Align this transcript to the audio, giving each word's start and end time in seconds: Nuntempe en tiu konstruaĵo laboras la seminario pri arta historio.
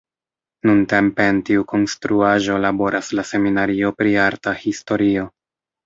Nuntempe 0.69 1.27
en 1.33 1.41
tiu 1.51 1.65
konstruaĵo 1.75 2.57
laboras 2.65 3.13
la 3.21 3.29
seminario 3.35 3.97
pri 4.03 4.19
arta 4.27 4.59
historio. 4.67 5.33